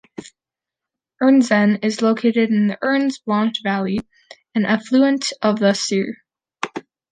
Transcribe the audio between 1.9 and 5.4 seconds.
located in the Ernz Blanche valley, an affluent